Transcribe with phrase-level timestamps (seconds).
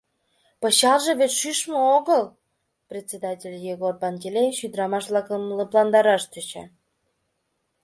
[0.61, 2.23] Пычалже вет шӱшмӧ огыл!—
[2.89, 6.63] председатель Егор Пантелеич ӱдырамаш-влакым лыпландараш тӧча.